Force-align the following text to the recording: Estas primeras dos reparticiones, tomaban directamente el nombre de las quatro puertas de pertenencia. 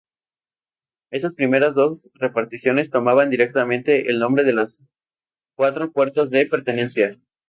Estas 1.11 1.35
primeras 1.35 1.75
dos 1.75 2.09
reparticiones, 2.15 2.89
tomaban 2.89 3.29
directamente 3.29 4.09
el 4.09 4.17
nombre 4.17 4.43
de 4.43 4.53
las 4.53 4.81
quatro 5.55 5.91
puertas 5.91 6.31
de 6.31 6.47
pertenencia. 6.47 7.19